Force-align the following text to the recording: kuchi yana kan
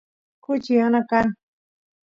kuchi 0.43 0.71
yana 0.79 0.99
kan 1.09 1.27